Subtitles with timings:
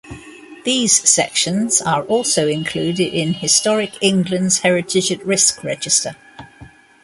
[0.65, 6.15] These sections are also included in Historic England's Heritage at Risk Register.